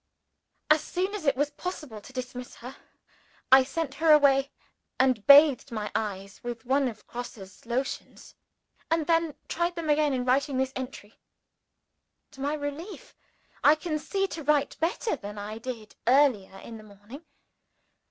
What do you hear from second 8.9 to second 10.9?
then tried them again in writing this